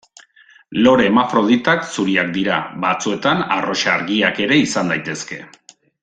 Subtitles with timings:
[0.85, 2.57] Lore hermafroditak zuriak dira,
[2.87, 5.39] batzuetan arrosa argiak ere izan daitezke.